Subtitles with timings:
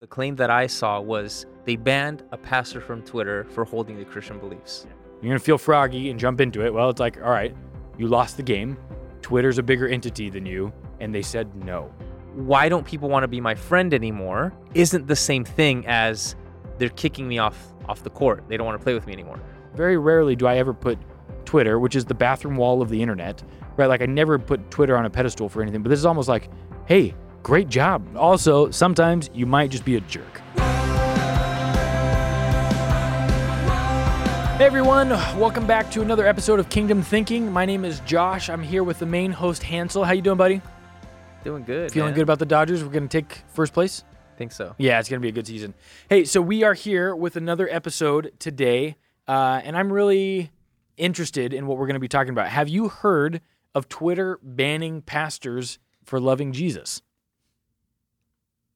[0.00, 4.04] The claim that I saw was they banned a pastor from Twitter for holding the
[4.04, 4.86] Christian beliefs.
[5.20, 6.72] You're gonna feel froggy and jump into it.
[6.72, 7.52] Well, it's like, all right,
[7.98, 8.78] you lost the game.
[9.22, 11.92] Twitter's a bigger entity than you, and they said no.
[12.34, 14.52] Why don't people want to be my friend anymore?
[14.72, 16.36] Isn't the same thing as
[16.78, 18.44] they're kicking me off off the court.
[18.46, 19.40] They don't want to play with me anymore.
[19.74, 20.96] Very rarely do I ever put
[21.44, 23.42] Twitter, which is the bathroom wall of the internet,
[23.76, 23.86] right?
[23.86, 26.50] Like I never put Twitter on a pedestal for anything, but this is almost like,
[26.86, 27.16] hey,
[27.48, 28.06] great job.
[28.14, 30.42] Also, sometimes you might just be a jerk.
[34.58, 35.08] Hey everyone,
[35.40, 37.50] welcome back to another episode of Kingdom Thinking.
[37.50, 38.50] My name is Josh.
[38.50, 40.04] I'm here with the main host Hansel.
[40.04, 40.60] How you doing, buddy?
[41.42, 41.90] Doing good.
[41.90, 42.16] Feeling man.
[42.16, 42.84] good about the Dodgers?
[42.84, 44.04] We're gonna take first place.
[44.36, 44.74] Think so.
[44.76, 45.72] Yeah, it's gonna be a good season.
[46.10, 48.96] Hey, so we are here with another episode today,
[49.26, 50.50] uh, and I'm really
[50.98, 52.48] interested in what we're gonna be talking about.
[52.48, 53.40] Have you heard
[53.74, 57.00] of Twitter banning pastors for loving Jesus?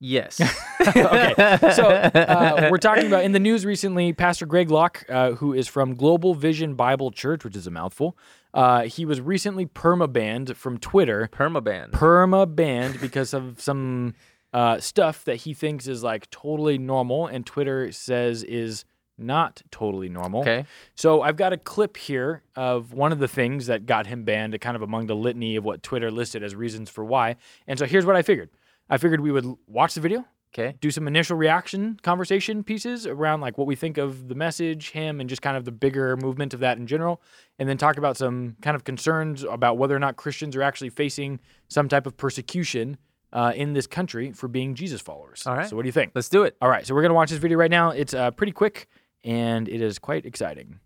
[0.05, 0.41] Yes.
[0.81, 1.35] okay,
[1.75, 4.13] so uh, we're talking about in the news recently.
[4.13, 8.19] Pastor Greg Locke, uh, who is from Global Vision Bible Church, which is a mouthful,
[8.53, 11.31] uh, he was recently perma banned from Twitter.
[11.33, 11.93] Permaban.
[11.93, 14.15] Perma banned because of some
[14.53, 18.85] uh, stuff that he thinks is like totally normal, and Twitter says is
[19.17, 20.41] not totally normal.
[20.41, 20.65] okay.
[20.97, 24.61] So I've got a clip here of one of the things that got him banned,
[24.61, 27.37] kind of among the litany of what Twitter listed as reasons for why.
[27.69, 28.51] And so here's what I figured.
[28.93, 30.77] I figured we would watch the video, Okay.
[30.83, 35.19] do some initial reaction conversation pieces around like what we think of the message, him,
[35.19, 37.23] and just kind of the bigger movement of that in general,
[37.59, 40.91] and then talk about some kind of concerns about whether or not Christians are actually
[40.91, 42.99] facing some type of persecution
[43.33, 45.47] uh, in this country for being Jesus followers.
[45.47, 45.67] All right.
[45.67, 46.13] So what do you think?
[46.15, 46.55] Let's do it.
[46.61, 47.93] All right, so we're gonna watch this video right now.
[47.93, 48.89] It's uh, pretty quick
[49.25, 50.81] and it is quite exciting.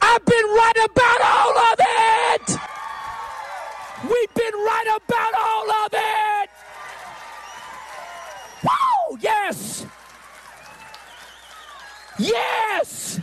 [0.00, 2.60] I've been right about all of it.
[4.04, 6.50] We've been right about all of it.
[8.62, 9.18] Woo!
[9.20, 9.86] Yes.
[12.18, 13.20] Yes.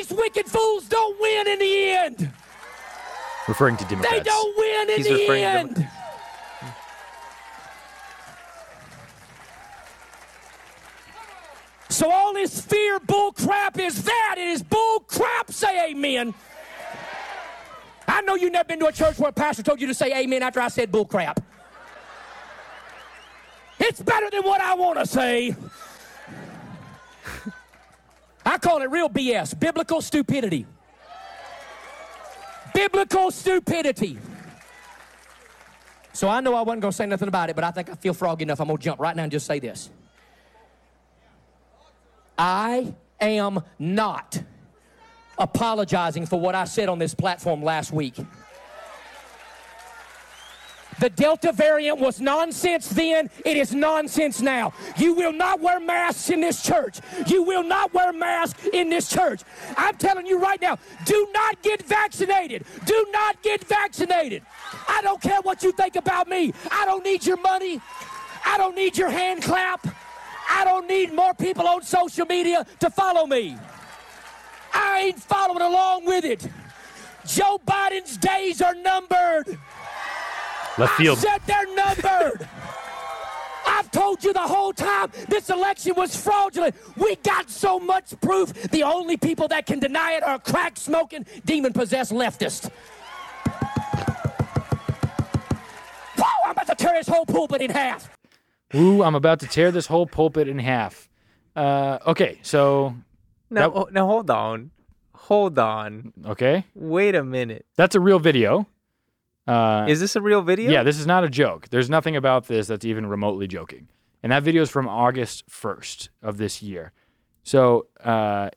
[0.00, 2.30] These wicked fools don't win in the end.
[3.46, 4.24] Referring to They Democrats.
[4.24, 5.74] don't win in He's the end.
[5.74, 5.88] Demo-
[11.88, 14.36] So all this fear bull crap is that.
[14.38, 15.50] It is bull crap.
[15.50, 16.32] Say amen.
[18.06, 20.12] I know you've never been to a church where a pastor told you to say
[20.22, 21.40] amen after I said bull crap.
[23.78, 25.54] It's better than what I want to say.
[28.44, 30.66] I call it real BS, biblical stupidity.
[32.72, 34.18] Biblical stupidity.
[36.12, 37.94] So I know I wasn't going to say nothing about it, but I think I
[37.94, 38.60] feel froggy enough.
[38.60, 39.90] I'm going to jump right now and just say this.
[42.36, 44.42] I am not
[45.38, 48.14] apologizing for what I said on this platform last week.
[51.00, 54.74] The Delta variant was nonsense then, it is nonsense now.
[54.98, 57.00] You will not wear masks in this church.
[57.26, 59.40] You will not wear masks in this church.
[59.78, 62.66] I'm telling you right now, do not get vaccinated.
[62.84, 64.42] Do not get vaccinated.
[64.88, 66.52] I don't care what you think about me.
[66.70, 67.80] I don't need your money.
[68.44, 69.86] I don't need your hand clap.
[70.50, 73.56] I don't need more people on social media to follow me.
[74.74, 76.46] I ain't following along with it.
[77.26, 79.58] Joe Biden's days are numbered.
[80.80, 81.18] Left field.
[81.18, 82.48] I said they're numbered.
[83.66, 86.74] I've told you the whole time this election was fraudulent.
[86.96, 88.52] We got so much proof.
[88.70, 92.70] The only people that can deny it are crack smoking, demon possessed leftists.
[96.16, 98.10] Whoa, I'm about to tear this whole pulpit in half.
[98.74, 101.08] Ooh, I'm about to tear this whole pulpit in half.
[101.56, 102.94] Uh, okay, so
[103.50, 104.70] Now, That- oh, now hold on.
[105.14, 106.12] Hold on.
[106.26, 107.66] okay, Wait a minute.
[107.76, 108.66] that's a real video.
[109.50, 110.70] Uh, Is this a real video?
[110.70, 111.68] yeah, this is not a joke.
[111.70, 113.88] There's nothing about this that's even remotely joking.
[114.22, 116.92] And that video is from August 1st of this year.
[117.42, 118.50] So, uh,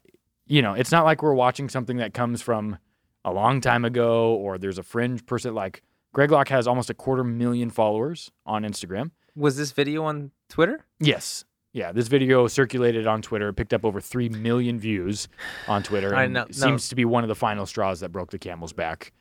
[0.45, 2.77] you know, it's not like we're watching something that comes from
[3.25, 5.55] a long time ago or there's a fringe person.
[5.55, 5.81] Like
[6.13, 9.11] Greg Locke has almost a quarter million followers on Instagram.
[9.35, 10.85] Was this video on Twitter?
[10.99, 11.45] Yes.
[11.71, 15.27] Yeah, this video circulated on Twitter, picked up over 3 million views
[15.67, 16.13] on Twitter.
[16.13, 16.51] I And know- no.
[16.51, 19.11] seems to be one of the final straws that broke the camel's back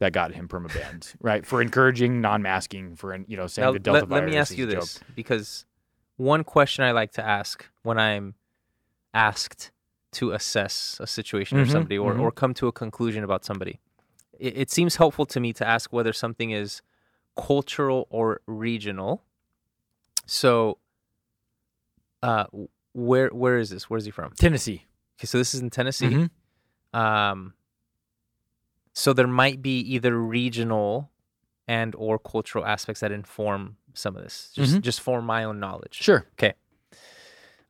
[0.00, 1.46] that got him permabanned, right?
[1.46, 4.66] For encouraging non-masking, for, you know, saying Now, the Delta let, let me ask you
[4.68, 4.80] a joke.
[4.80, 5.64] this because
[6.16, 8.34] one question I like to ask when I'm
[9.14, 9.70] asked
[10.12, 12.20] to assess a situation or Mhm, somebody or, mhm.
[12.20, 13.78] or come to a conclusion about somebody,
[14.38, 16.82] it, it seems helpful to me to ask whether something is
[17.36, 19.22] cultural or regional.
[20.26, 20.78] So,
[22.22, 22.44] uh,
[22.92, 23.88] where where is this?
[23.88, 24.32] Where is he from?
[24.38, 24.84] Tennessee.
[25.18, 26.28] Okay, so this is in Tennessee.
[26.94, 26.98] Mhm.
[26.98, 27.54] Um,
[29.00, 31.10] so there might be either regional
[31.66, 35.94] and or cultural aspects that inform some of this, just just for my own knowledge.
[35.94, 36.26] Sure.
[36.34, 36.52] Okay.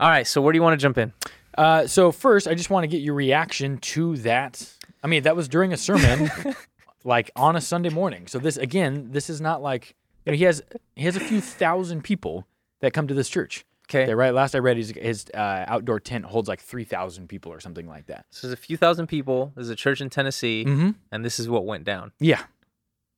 [0.01, 0.27] All right.
[0.27, 1.13] So where do you want to jump in?
[1.57, 4.75] Uh, so first, I just want to get your reaction to that.
[5.05, 6.33] I mean, that was during a sermon,
[7.05, 8.27] like on a Sunday morning.
[8.27, 9.95] So this again, this is not like
[10.27, 10.65] you know he has
[10.97, 12.45] he has a few thousand people
[12.81, 13.65] that come to this church.
[13.91, 14.05] Okay.
[14.05, 14.33] Okay, right.
[14.33, 17.89] Last I read, his his uh, outdoor tent holds like three thousand people or something
[17.89, 18.27] like that.
[18.31, 19.53] So there's a few thousand people.
[19.57, 20.91] There's a church in Tennessee, Mm-hmm.
[21.11, 22.13] and this is what went down.
[22.21, 22.43] Yeah,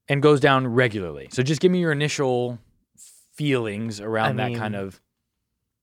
[0.08, 1.28] and goes down regularly.
[1.30, 2.58] So just give me your initial
[3.34, 5.00] feelings around I that kind of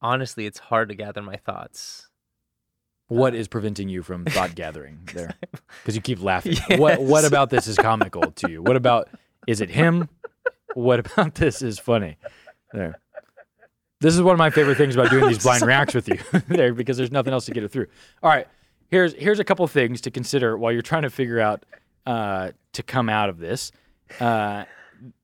[0.01, 2.07] Honestly, it's hard to gather my thoughts.
[3.09, 5.33] what is preventing you from thought gathering there
[5.81, 6.55] because you keep laughing.
[6.79, 8.61] What what about this is comical to you?
[8.63, 9.09] What about
[9.45, 10.07] is it him?
[10.73, 12.17] What about this is funny?
[12.71, 12.99] There.
[14.01, 16.17] This is one of my favorite things about doing these blind reacts with you
[16.47, 17.87] there because there's nothing else to get it through.
[18.23, 18.47] All right,
[18.87, 21.65] here's here's a couple things to consider while you're trying to figure out
[22.05, 23.71] uh, to come out of this.
[24.19, 24.63] Uh,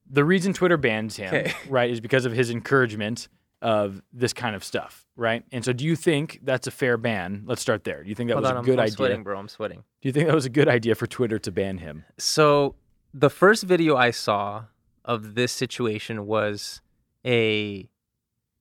[0.09, 1.53] the reason Twitter bans him, Okay.
[1.69, 3.27] right, is because of his encouragement
[3.61, 5.43] of this kind of stuff, right?
[5.51, 7.43] And so, do you think that's a fair ban?
[7.45, 8.03] Let's start there.
[8.03, 8.95] Do you think that Hold was on, a I'm, good I'm idea?
[8.95, 9.39] sweating, bro.
[9.39, 9.83] I'm sweating.
[10.01, 12.03] Do you think that was a good idea for Twitter to ban him?
[12.17, 12.75] So
[13.13, 14.65] the first video I saw
[15.05, 16.81] of this situation was
[17.25, 17.87] a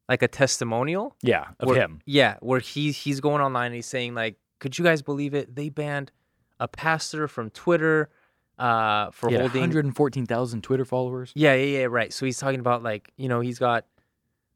[0.08, 2.00] like a testimonial Yeah, of where- him.
[2.04, 5.54] Yeah, where he's he's going online and he's saying like, "Could you guys believe it?
[5.54, 6.12] They banned
[6.60, 8.10] a pastor from Twitter
[8.58, 11.32] uh, for had holding." 114,000 Twitter followers.
[11.34, 12.12] Yeah, yeah, yeah, right.
[12.12, 13.86] So he's talking about like you know he's got,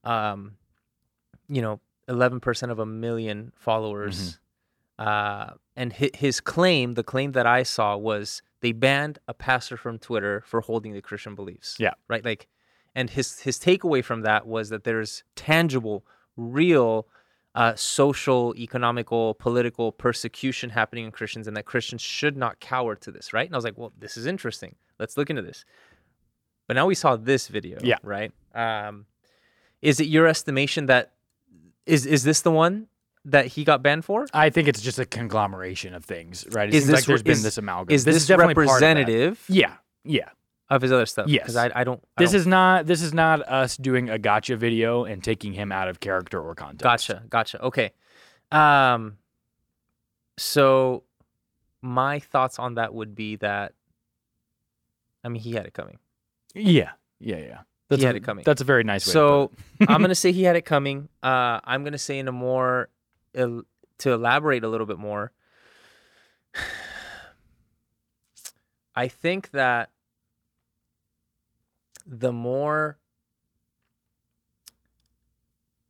[0.04, 0.56] um,
[1.48, 4.38] you know, eleven percent of a million followers,
[4.98, 9.76] uh, and hi- his claim, the claim that I saw was they banned a pastor
[9.76, 11.76] from Twitter for holding the Christian beliefs.
[11.78, 11.94] Yeah.
[12.08, 12.24] right.
[12.24, 12.48] Like,
[12.94, 16.04] and his his takeaway from that was that there's tangible,
[16.36, 17.06] real.
[17.54, 23.10] Uh, social, economical, political persecution happening in Christians, and that Christians should not cower to
[23.10, 23.46] this, right?
[23.46, 24.76] And I was like, well, this is interesting.
[25.00, 25.64] Let's look into this.
[26.68, 27.96] But now we saw this video, Yeah.
[28.04, 28.30] right?
[28.54, 29.06] Um,
[29.82, 31.14] is it your estimation that
[31.84, 32.86] is is this the one
[33.24, 34.26] that he got banned for?
[34.32, 36.68] I think it's just a conglomeration of things, right?
[36.68, 37.92] It Is seems like this- there's been this amalgam.
[37.92, 38.46] Is this, of that.
[38.46, 40.28] representative Yeah, yeah.
[40.70, 41.28] Of his other stuff?
[41.28, 41.42] Yes.
[41.44, 42.00] because I, I don't.
[42.16, 45.52] I This don't- is not this is not us doing a gotcha video and taking
[45.52, 46.82] him out of character or context.
[47.08, 47.62] gotcha, gotcha.
[47.62, 47.92] Okay,
[48.52, 49.16] um,
[50.36, 51.04] so
[51.82, 53.72] my thoughts on that would be that,
[55.24, 55.98] I mean, he had it coming.
[56.54, 57.58] Yeah, yeah, yeah.
[57.88, 58.42] That's had a, it coming.
[58.44, 59.12] That's a very nice way.
[59.14, 59.50] So
[59.88, 61.08] I'm gonna say he had it coming.
[61.22, 62.88] Uh, I'm gonna say in a more
[63.34, 63.62] el-
[63.98, 65.32] to elaborate a little bit more.
[68.94, 69.90] I think that
[72.08, 72.98] the more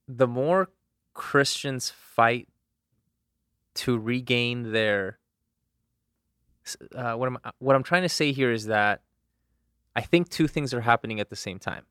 [0.08, 0.70] the more
[1.14, 2.48] Christians fight
[3.74, 5.18] to regain their
[6.94, 9.02] uh, what I'm what I'm trying to say here is that
[9.94, 11.84] I think two things are happening at the same time.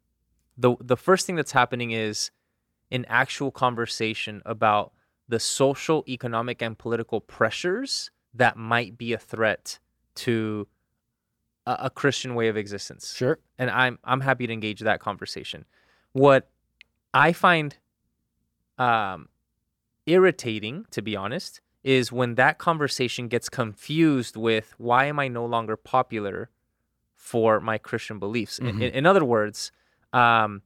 [0.57, 2.31] The the first thing that's happening is
[2.91, 4.91] an actual conversation about
[5.29, 9.79] the social, economic, and political pressures that might be a threat
[10.15, 10.68] to
[11.71, 13.35] a, a Christian way of existence sure.
[13.59, 15.65] and I'm I'm happy to engage that conversation.
[16.13, 16.49] What
[17.13, 17.77] I find
[18.77, 19.29] um,
[20.05, 25.45] irritating, to be honest, is when that conversation gets confused with why am I no
[25.45, 26.49] longer popular
[27.15, 28.59] for my Christian beliefs.
[28.59, 28.81] In- Mhm.
[28.83, 29.71] In, in other words,
[30.13, 30.61] um,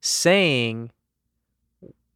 [0.00, 0.90] saying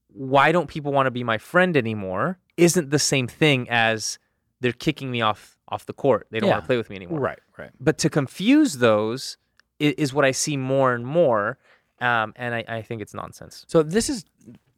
[0.09, 4.19] why don't people want to be my friend anymore isn't the same thing as
[4.61, 6.27] they're kicking me off off the court.
[6.31, 7.71] They don't want to play with me anymore Right, right.
[7.81, 9.37] but to confuse those
[9.79, 11.59] is, is what I see more and more,
[12.01, 13.65] um, and I, I think it's nonsense.
[13.69, 14.25] So this is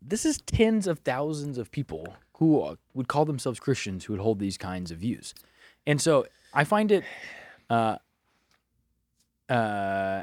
[0.03, 4.21] this is tens of thousands of people who uh, would call themselves Christians who would
[4.23, 5.35] hold these kinds of views,
[5.87, 7.05] and so I find it
[7.69, 7.97] uh,
[9.49, 10.23] uh,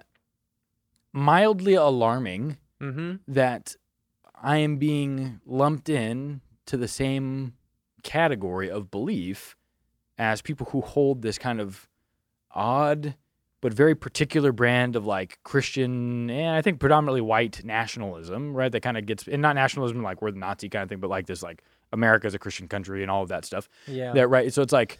[1.13, 3.15] mildly alarming Mm-hmm.
[3.27, 3.75] that
[4.39, 7.53] I am being lumped in to the same
[8.03, 9.55] category of belief
[10.17, 11.87] as people who hold this kind of
[12.51, 13.15] odd
[13.59, 18.71] but very particular brand of like Christian and I think predominantly white nationalism, right?
[18.71, 21.09] That kind of gets and not nationalism like we're the Nazi kind of thing, but
[21.09, 23.67] like this like America's a Christian country and all of that stuff.
[23.87, 24.13] Yeah.
[24.13, 24.53] That right.
[24.53, 24.99] So it's like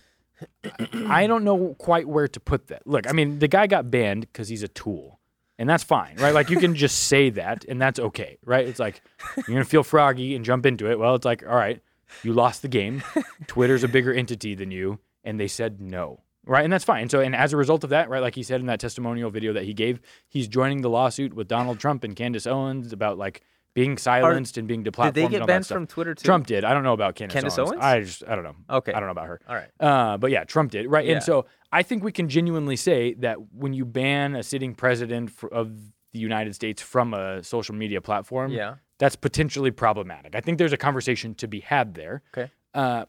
[1.07, 2.85] I don't know quite where to put that.
[2.85, 5.19] Look, I mean, the guy got banned because he's a tool,
[5.57, 6.33] and that's fine, right?
[6.33, 8.67] Like you can just say that, and that's okay, right?
[8.67, 9.01] It's like
[9.35, 10.99] you're gonna feel froggy and jump into it.
[10.99, 11.81] Well, it's like, all right,
[12.23, 13.03] you lost the game.
[13.47, 16.63] Twitter's a bigger entity than you, and they said no, right?
[16.63, 17.03] And that's fine.
[17.03, 19.29] And So, and as a result of that, right, like he said in that testimonial
[19.29, 23.17] video that he gave, he's joining the lawsuit with Donald Trump and Candace Owens about
[23.17, 23.41] like
[23.75, 25.13] being silenced and being deplatformed.
[25.13, 26.25] Did they get banned from Twitter too?
[26.25, 26.63] Trump did.
[26.65, 27.71] I don't know about Candace, Candace Owens.
[27.73, 27.83] Owens?
[27.83, 28.55] I just I don't know.
[28.71, 28.91] Okay.
[28.91, 29.39] I don't know about her.
[29.47, 29.69] All right.
[29.79, 31.13] Uh, but yeah, Trump did right, Yeah.
[31.15, 35.29] and so I think we can genuinely say that when you ban a sitting president
[35.29, 35.71] for, of
[36.13, 38.75] the United States from a social media platform, Yeah.
[38.99, 40.35] that's potentially problematic.
[40.35, 42.21] I think there's a conversation to be had there.
[42.35, 42.51] Okay.
[42.73, 43.05] Uh,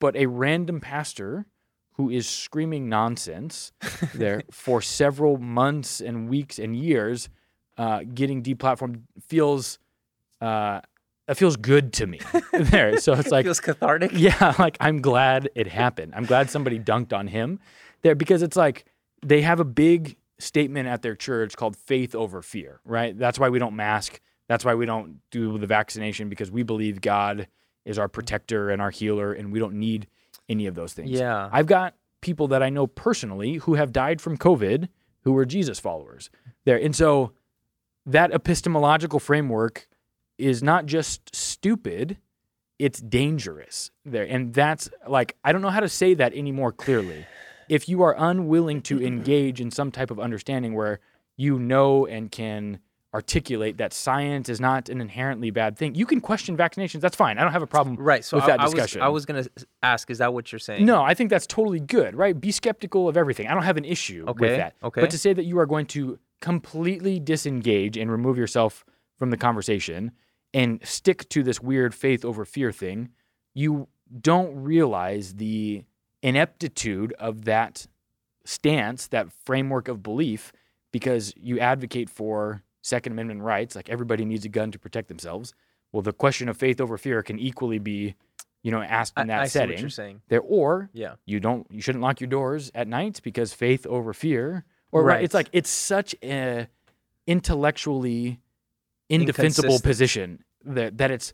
[0.00, 1.46] but a random pastor
[1.94, 3.72] who is screaming nonsense
[4.14, 7.28] there for several months and weeks and years,
[7.78, 9.78] uh, getting deplatformed feels
[10.40, 10.80] uh,
[11.26, 12.20] it feels good to me
[12.52, 12.98] there.
[12.98, 14.10] So it's like Feels cathartic.
[14.14, 16.12] yeah, like I'm glad it happened.
[16.14, 17.60] I'm glad somebody dunked on him
[18.02, 18.84] there because it's like
[19.24, 23.16] they have a big statement at their church called faith over fear, right?
[23.16, 24.20] That's why we don't mask.
[24.48, 27.48] That's why we don't do the vaccination because we believe God
[27.84, 30.06] is our protector and our healer and we don't need
[30.48, 31.10] any of those things.
[31.10, 31.48] Yeah.
[31.52, 34.88] I've got people that I know personally who have died from COVID
[35.22, 36.30] who were Jesus followers
[36.64, 36.76] there.
[36.76, 37.32] And so
[38.06, 39.88] that epistemological framework
[40.36, 42.18] is not just stupid,
[42.78, 44.24] it's dangerous there.
[44.24, 47.26] And that's like, I don't know how to say that any more clearly.
[47.68, 51.00] If you are unwilling to engage in some type of understanding where
[51.36, 52.78] you know and can
[53.12, 57.00] articulate that science is not an inherently bad thing, you can question vaccinations.
[57.00, 57.38] That's fine.
[57.38, 58.24] I don't have a problem Right.
[58.24, 59.02] So with I, that discussion.
[59.02, 59.44] I was gonna
[59.84, 60.84] ask, is that what you're saying?
[60.84, 62.38] No, I think that's totally good, right?
[62.38, 63.46] Be skeptical of everything.
[63.46, 64.74] I don't have an issue Okay, with that.
[64.82, 65.00] okay.
[65.00, 68.84] But to say that you are going to completely disengage and remove yourself
[69.16, 70.10] from the conversation
[70.52, 73.10] and stick to this weird faith over fear thing,
[73.54, 73.86] you
[74.20, 75.84] don't realize the
[76.24, 77.86] ineptitude of that
[78.44, 80.52] stance, that framework of belief,
[80.90, 85.54] because you advocate for Second Amendment rights, like everybody needs a gun to protect themselves.
[85.92, 88.14] Well, the question of faith over fear can equally be,
[88.62, 90.22] you know, asked in that I see setting what you're saying.
[90.28, 91.14] there or Yeah.
[91.26, 95.04] you don't you shouldn't lock your doors at night because faith over fear or.
[95.04, 95.22] Right.
[95.22, 96.66] it's like it's such a
[97.26, 98.40] intellectually
[99.08, 101.32] indefensible position that that it's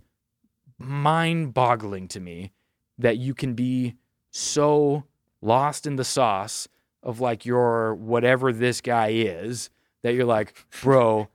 [0.78, 2.52] mind-boggling to me
[2.98, 3.94] that you can be
[4.30, 5.04] so
[5.40, 6.68] lost in the sauce
[7.02, 9.70] of like your whatever this guy is
[10.02, 11.28] that you're like bro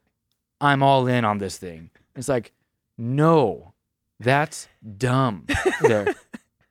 [0.62, 2.52] i'm all in on this thing it's like
[2.98, 3.74] no
[4.20, 5.46] that's dumb
[5.82, 6.16] there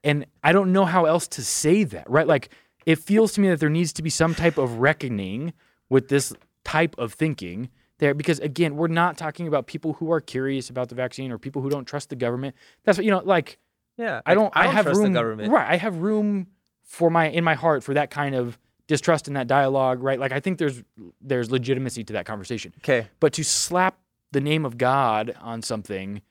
[0.05, 2.27] and I don't know how else to say that, right?
[2.27, 2.49] Like,
[2.85, 5.51] it feels to me that there needs to be some type of reckoning
[5.89, 6.31] with this
[6.63, 10.89] type of thinking there, because again, we're not talking about people who are curious about
[10.89, 12.55] the vaccine or people who don't trust the government.
[12.83, 13.57] That's what you know, like
[13.97, 14.21] Yeah.
[14.25, 15.71] I don't, I, don't have trust room, right?
[15.71, 16.47] I have room
[16.83, 20.19] for my in my heart for that kind of distrust in that dialogue, right?
[20.19, 20.83] Like, I think there's
[21.21, 22.73] there's legitimacy to that conversation.
[22.79, 23.07] Okay.
[23.19, 23.97] But to slap
[24.31, 26.21] the name of God on something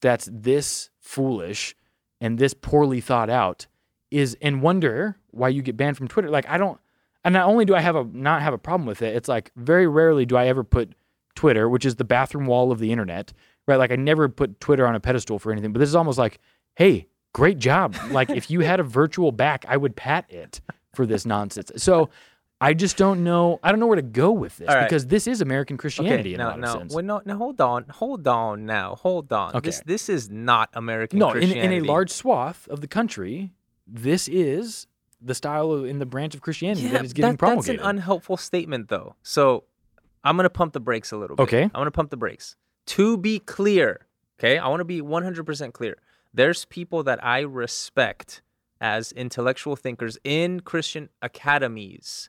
[0.00, 1.74] that's this foolish
[2.20, 3.66] and this poorly thought out
[4.10, 6.28] is and wonder why you get banned from Twitter.
[6.30, 6.78] Like I don't
[7.24, 9.50] and not only do I have a not have a problem with it, it's like
[9.56, 10.94] very rarely do I ever put
[11.34, 13.32] Twitter, which is the bathroom wall of the internet,
[13.66, 13.76] right?
[13.76, 16.38] Like I never put Twitter on a pedestal for anything, but this is almost like,
[16.76, 17.94] hey, great job.
[18.10, 20.60] Like if you had a virtual back, I would pat it
[20.94, 21.70] for this nonsense.
[21.76, 22.08] So
[22.60, 23.58] I just don't know.
[23.62, 24.84] I don't know where to go with this right.
[24.84, 26.34] because this is American Christianity Okay.
[26.34, 26.94] in a lot now, of sense.
[26.94, 29.54] well, no, now, hold on, hold on, now, hold on.
[29.56, 29.68] Okay.
[29.68, 33.52] This, this is not American No, in, in a large swath of the country,
[33.86, 34.86] this is
[35.20, 37.80] the style of, in the branch of Christianity yeah, that is getting that- promulgated.
[37.80, 39.16] That's an unhelpful statement, though.
[39.22, 39.64] So
[40.22, 41.42] I'm gonna pump the brakes a little bit.
[41.42, 41.62] Okay.
[41.64, 42.56] I'm gonna pump the brakes.
[42.86, 44.06] To be clear,
[44.38, 45.96] okay, I want to be 100% clear.
[46.34, 48.42] There's people that I respect
[48.80, 52.28] as intellectual thinkers in Christian academies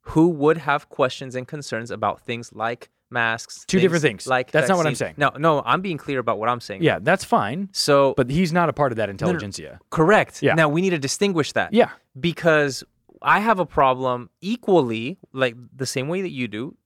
[0.00, 3.64] who would have questions and concerns about things like masks.
[3.66, 4.26] Two different things.
[4.26, 5.14] Like That's not what I'm saying.
[5.16, 6.82] No, no, I'm being clear about what I'm saying.
[6.82, 9.80] yeah, that's fine, So, but he's not a part of that intelligentsia.
[9.90, 10.42] correct.
[10.42, 10.54] Yeah.
[10.54, 11.72] Now we need to distinguish that.
[11.74, 12.82] Yeah, because
[13.22, 16.76] I have a problem equally, like the same way that you do,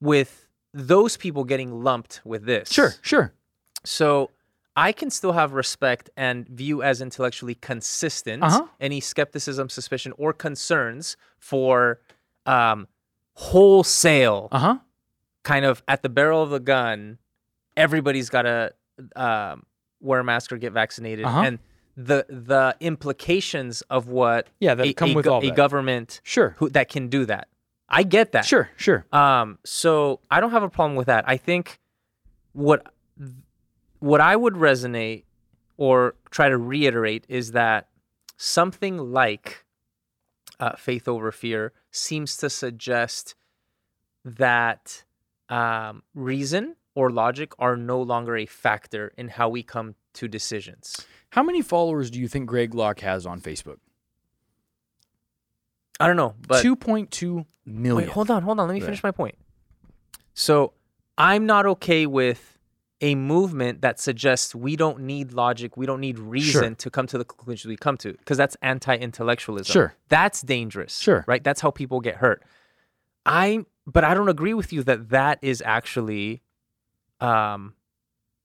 [0.00, 2.70] with those people getting lumped with this.
[2.72, 3.32] sure, sure.
[3.84, 4.30] So
[4.86, 8.66] I can still have respect and view as intellectually consistent Uh-huh.
[8.80, 12.00] any skepticism, suspicion, or concerns for
[12.46, 12.86] um,
[13.34, 14.76] wholesale Uh huh.
[15.42, 17.18] kind of at the barrel of the gun.
[17.76, 18.72] Everybody's got to
[19.16, 19.64] um,
[20.00, 21.40] wear a mask or get vaccinated, Uh-huh.
[21.46, 21.58] and
[21.96, 25.56] the the implications of what Yeah, that a, come a with all a that.
[25.56, 27.48] government Sure, who that can do that.
[27.88, 28.44] I get that.
[28.44, 29.06] sure, sure.
[29.12, 31.24] Um, so I don't have a problem with that.
[31.26, 31.80] I think
[32.52, 32.80] what
[34.00, 35.24] what I would resonate
[35.76, 37.88] or try to reiterate is that
[38.36, 39.64] something like
[40.60, 43.34] uh, faith over fear seems to suggest
[44.24, 45.04] that
[45.48, 51.06] um, reason or logic are no longer a factor in how we come to decisions.
[51.30, 53.78] How many followers do you think Greg Locke has on Facebook?
[56.00, 58.08] I don't know, but Two point two million.
[58.08, 58.68] Wait, hold on, hold on.
[58.68, 59.36] Let me finish my point.
[60.34, 60.72] So
[61.16, 62.57] I'm not okay with
[63.00, 67.18] a movement that suggests we don't need logic, we don't need reason to come to
[67.18, 69.72] the conclusions we come to, because that's anti-intellectualism.
[69.72, 69.94] Sure.
[70.08, 70.98] that's dangerous.
[70.98, 71.24] Sure.
[71.28, 71.44] right?
[71.44, 72.42] That's how people get hurt.
[73.24, 76.42] I, but I don't agree with you that that is actually,
[77.20, 77.74] um,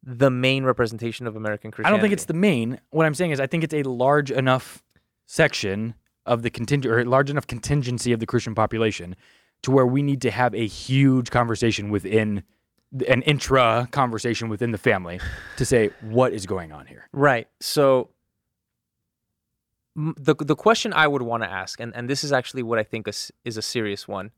[0.06, 1.94] the main representation of American Christianity.
[1.94, 2.80] I don't think it's the main.
[2.90, 4.84] What I'm saying is, I think it's a large enough
[5.26, 5.96] section
[6.26, 9.16] of the contingent or a large enough contingency of the Christian population
[9.62, 12.44] to where we need to have a huge conversation within
[13.08, 15.20] an intra conversation within the family
[15.58, 17.08] to say what is going on here.
[17.12, 17.48] Right.
[17.60, 18.10] So
[19.96, 22.84] the the question I would want to ask, and, and this is actually what I
[22.84, 24.32] think is, is a serious one.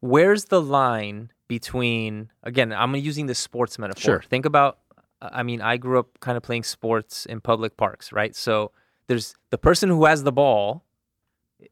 [0.00, 2.72] Where's the line between again?
[2.72, 4.02] I'm using this sports metaphor.
[4.02, 4.22] Sure.
[4.22, 4.78] Think about.
[5.20, 8.36] I mean, I grew up kind of playing sports in public parks, right?
[8.36, 8.70] So
[9.08, 10.84] there's the person who has the ball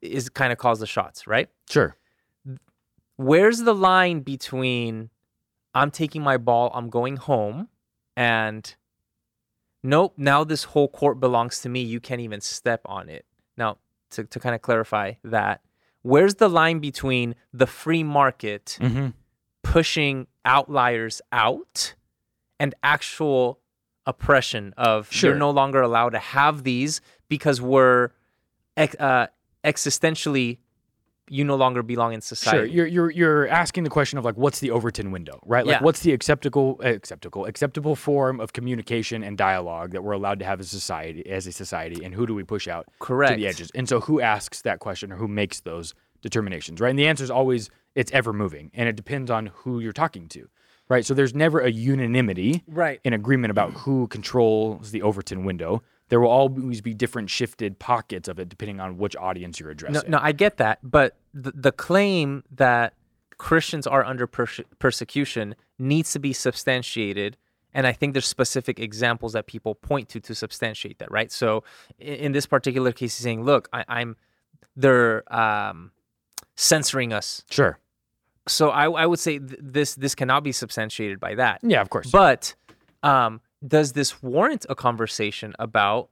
[0.03, 1.49] is kind of calls the shots, right?
[1.71, 1.97] Sure.
[3.17, 5.11] where's the line between
[5.77, 7.69] I'm taking my ball, I'm going home,
[8.17, 8.75] and
[9.83, 11.81] nope, now this whole court belongs to me.
[11.83, 13.25] You can't even step on it.
[13.57, 13.79] Now,
[14.13, 15.61] to, to kind of clarify that,
[16.03, 19.09] where's the line between the free market Mm-hmm.
[19.63, 21.95] pushing outliers out
[22.59, 23.59] and actual
[24.07, 25.31] oppression of Sure.
[25.31, 28.11] you're no longer allowed to have these because we're
[28.77, 29.27] uh,
[29.65, 30.59] existentially
[31.29, 32.59] you no longer belong in society.
[32.59, 32.67] Sure.
[32.67, 35.67] You're you're you're asking the question of like what's the Overton window, right?
[35.67, 35.83] Like Yeah.
[35.85, 40.61] what's the acceptable acceptable acceptable form of communication and dialogue that we're allowed to have
[40.61, 43.33] as society as a society and who do we push out Correct.
[43.33, 43.71] to the edges?
[43.75, 46.91] And so who asks that question or who makes those determinations, right?
[46.91, 50.29] And the answer is always it's ever moving and it depends on who you're talking
[50.29, 50.49] to.
[50.89, 51.05] Right?
[51.05, 53.01] So there's never a unanimity Right.
[53.03, 55.83] in agreement about who controls the Overton window.
[56.09, 59.73] There will always be different shifted pockets of it depending on which audience you're No,
[59.73, 60.11] addressing.
[60.11, 62.95] no, I get that, but the, the claim that
[63.39, 67.37] Christians are under perse- persecution needs to be substantiated,
[67.75, 71.31] and I think there's specific examples that people point to to substantiate that, right?
[71.31, 71.63] So,
[71.99, 74.17] in, in this particular case, he's saying, "Look, I, I'm
[74.75, 75.91] they're um,
[76.55, 77.79] censoring us." Sure.
[78.49, 81.61] So, I, I would say th- this this cannot be substantiated by that.
[81.63, 82.11] Yeah, of course.
[82.11, 82.55] But
[83.03, 86.09] um, does this warrant a conversation about,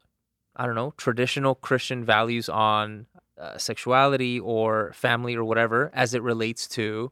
[0.56, 3.06] I don't know, traditional Christian values on
[3.40, 7.10] uh, sexuality or family or whatever as it relates to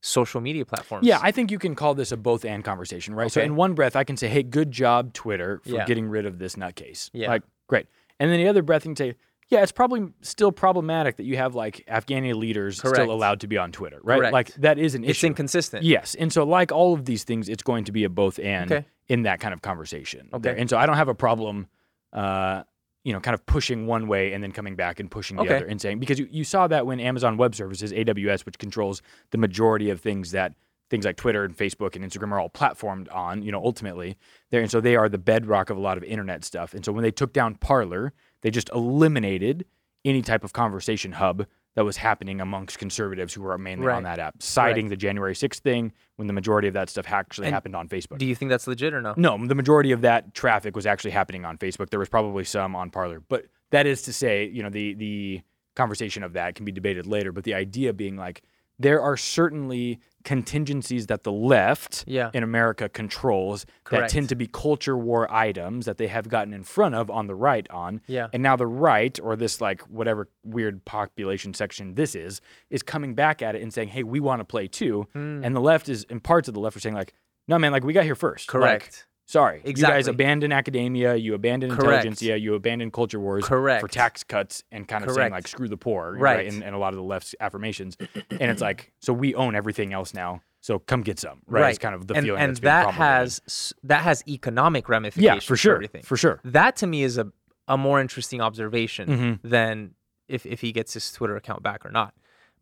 [0.00, 1.06] social media platforms?
[1.06, 3.30] Yeah, I think you can call this a both and conversation, right?
[3.30, 5.84] So in one breath, I can say, "Hey, good job, Twitter, for Yeah.
[5.86, 7.28] getting rid of this nutcase." Yeah.
[7.28, 7.86] like great.
[8.20, 9.14] And then the other breath, you can say,
[9.48, 12.96] "Yeah, it's probably still problematic that you have like Afghani leaders Correct.
[12.96, 14.18] still allowed to be on Twitter, right?
[14.18, 14.32] Correct.
[14.32, 15.10] Like that is an issue.
[15.10, 15.84] it's inconsistent.
[15.84, 18.70] Yes, and so like all of these things, it's going to be a both and
[18.70, 18.86] Okay.
[19.08, 20.28] In that kind of conversation.
[20.32, 20.42] Okay.
[20.42, 20.56] there.
[20.56, 21.68] and so I don't have a problem,
[22.12, 22.62] uh,
[23.04, 25.56] you know, kind of pushing one way and then coming back and pushing the Okay.
[25.56, 29.00] other and saying because you, you saw that when Amazon Web Services, AWS, which controls
[29.30, 30.54] the majority of things that
[30.90, 34.16] things like Twitter and Facebook and Instagram are all platformed on, you know, ultimately
[34.50, 36.74] there, and so they are the bedrock of a lot of internet stuff.
[36.74, 39.64] And so when they took down Parler, they just eliminated
[40.04, 43.96] any type of conversation hub that was happening amongst conservatives who were mainly Right.
[43.96, 47.46] on that app, citing the January 6th thing when the majority of that stuff actually
[47.46, 48.18] And happened on Facebook.
[48.18, 49.14] Do you think that's legit or no?
[49.16, 51.90] no, the majority of that traffic was actually happening on Facebook.
[51.90, 55.42] There was probably some on Parler, but that is to say, you know, the the
[55.76, 57.30] conversation of that can be debated later.
[57.32, 58.42] But the idea being like
[58.78, 62.30] there are certainly contingencies that the left Yeah.
[62.34, 66.64] in America controls that tend to be culture war items that they have gotten in
[66.64, 68.00] front of on the right on.
[68.06, 68.26] Yeah.
[68.32, 73.14] And now the right, or this like whatever weird population section this is, is coming
[73.14, 75.06] back at it and saying, hey, we want to play too.
[75.12, 75.42] Hmm.
[75.44, 77.14] And the left is, in parts of the left are saying, like,
[77.48, 78.48] no, man, like we got here first.
[78.52, 78.92] Like,
[79.26, 79.32] Correct.
[79.32, 79.62] sorry.
[79.64, 81.82] You guys abandon academia, you abandon Correct.
[81.84, 85.76] intelligentsia, you abandon culture wars for tax cuts and kind of saying like screw the
[85.76, 86.46] poor, Right.
[86.46, 87.96] And, and a lot of the left's affirmations.
[88.30, 90.42] and it's like, so we own everything else now.
[90.60, 91.42] So come get some.
[91.46, 91.70] Right.
[91.70, 95.44] It's kind of the and, feeling and that's that has that has economic ramifications.
[95.44, 95.74] Yeah, for sure.
[95.76, 96.02] everything.
[96.02, 96.40] For sure.
[96.44, 97.28] That to me is a,
[97.68, 99.38] a more interesting observation Mhm.
[99.48, 99.92] than
[100.28, 102.14] if, if he gets his Twitter account back or not.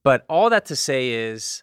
[0.02, 1.62] But all that to say is,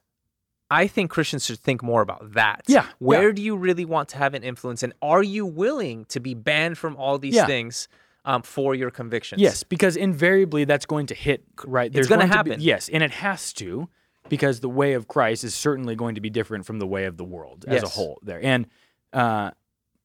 [0.71, 2.61] I think Christians should think more about that.
[2.67, 3.33] Yeah, Where yeah.
[3.35, 4.81] do you really want to have an influence?
[4.83, 7.45] And are you willing to be banned from all these Yeah.
[7.45, 7.87] things
[8.25, 9.41] um, for your convictions?
[9.41, 11.91] Yes, because invariably that's going to hit right.
[11.91, 12.57] There's gonna going to happen.
[12.59, 13.89] Be, yes, and it has to,
[14.29, 17.17] because the way of Christ is certainly going to be different from the way of
[17.17, 18.19] the world as a whole.
[18.23, 18.65] There, and
[19.11, 19.51] uh,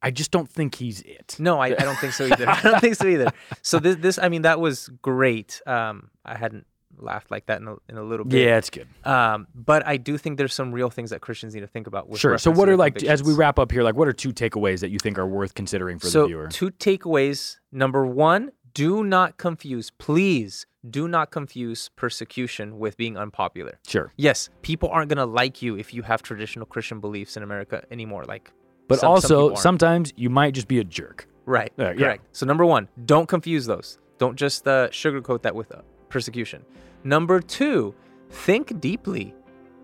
[0.03, 1.37] I just don't think he's it.
[1.39, 2.49] No, I, I don't think so either.
[2.49, 3.31] I don't think so either.
[3.63, 5.61] So this, this I mean, that was great.
[5.67, 6.67] Um, I hadn't
[6.99, 8.43] laughed like that in a, in a little bit.
[8.43, 8.89] Yeah, it's good.
[9.05, 12.09] Um, but I do think there's some real things that Christians need to think about.
[12.09, 12.39] With Sure.
[12.39, 13.83] So, what are like as we wrap up here?
[13.83, 16.47] Like, what are two takeaways that you think are worth considering for so the viewer?
[16.49, 17.59] two takeaways.
[17.73, 23.79] Number one, do not confuse, please, do not confuse persecution with being unpopular.
[23.87, 24.13] Sure.
[24.17, 28.25] Yes, people aren't gonna like you if you have traditional Christian beliefs in America anymore.
[28.25, 28.53] Like,
[28.89, 29.59] But Some- some also, aren't.
[29.59, 31.27] sometimes you might just be a jerk.
[31.45, 31.73] Right.
[31.77, 31.93] Yeah.
[31.95, 32.25] correct.
[32.33, 33.99] So number one, don't confuse those.
[34.19, 36.65] Don't just uh, sugarcoat that with uh, persecution.
[37.05, 37.95] Number two,
[38.31, 39.35] think deeply.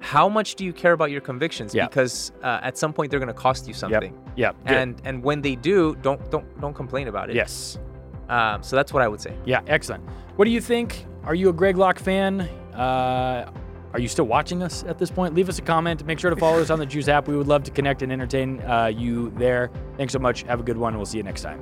[0.01, 1.75] How much do you care about your convictions?
[1.75, 1.87] Yeah.
[1.87, 4.19] Because uh, at some point they're going to cost you something.
[4.37, 4.65] Yep.
[4.67, 4.77] good.
[4.77, 7.37] And and when they do, don't don't don't complain about it.
[7.37, 7.79] yes.
[8.29, 9.37] Um, so that's what I would say.
[9.45, 10.05] Yeah, excellent.
[10.37, 11.07] What do you think?
[11.25, 12.41] Are you a Greg Locke fan?
[12.75, 13.51] Uh,
[13.93, 15.35] are you still watching us at this point?
[15.35, 16.05] Leave us a comment.
[16.07, 17.29] Make sure to follow us on the Juice app.
[17.29, 19.71] We would love to connect and entertain uh, you there.
[19.99, 20.45] Thanks so much.
[20.45, 20.97] Have a good one.
[20.97, 21.61] We'll see you next time.